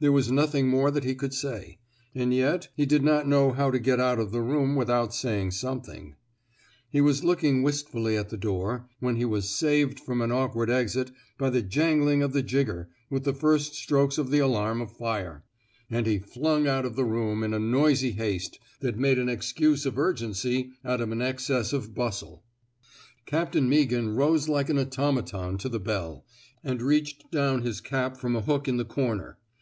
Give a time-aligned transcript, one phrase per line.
[0.00, 1.76] There was nothing more that he could say,
[2.14, 5.50] and yet he did not know how to get out of the room without saying
[5.50, 6.14] something.
[6.88, 11.10] He was looking wistfully at the door, when he was saved from an awkward exit
[11.36, 15.44] by the jangling of the jigger with the first strokes of the alarm of fire;
[15.90, 19.84] and he flung out of the room in a noisy haste that made an excuse
[19.84, 22.42] of urgency out of an excess of bustle.
[23.26, 26.24] 224 A QUESTION OF EETIEEMENT Captain Meaghan rose like an automaton to the bell,
[26.64, 29.36] and reached down his cap from a hook in the corner.